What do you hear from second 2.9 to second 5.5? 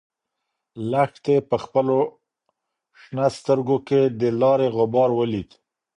شنه سترګو کې د لارې غبار ولید.